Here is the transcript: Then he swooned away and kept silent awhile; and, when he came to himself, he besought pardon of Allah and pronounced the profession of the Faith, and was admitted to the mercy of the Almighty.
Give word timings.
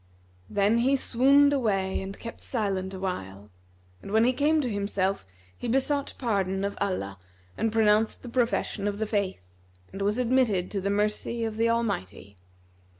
Then 0.49 0.79
he 0.79 0.95
swooned 0.95 1.53
away 1.53 2.01
and 2.01 2.17
kept 2.17 2.41
silent 2.41 2.91
awhile; 2.91 3.51
and, 4.01 4.09
when 4.11 4.23
he 4.23 4.33
came 4.33 4.59
to 4.61 4.67
himself, 4.67 5.27
he 5.55 5.67
besought 5.67 6.15
pardon 6.17 6.63
of 6.65 6.75
Allah 6.81 7.19
and 7.55 7.71
pronounced 7.71 8.23
the 8.23 8.27
profession 8.29 8.87
of 8.87 8.97
the 8.97 9.05
Faith, 9.05 9.43
and 9.93 10.01
was 10.01 10.17
admitted 10.17 10.71
to 10.71 10.81
the 10.81 10.89
mercy 10.89 11.43
of 11.43 11.55
the 11.55 11.69
Almighty. 11.69 12.35